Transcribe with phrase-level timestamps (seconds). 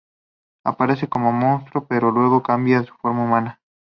[0.65, 3.61] Aparece como un monstruo, pero luego cambia a una forma humana.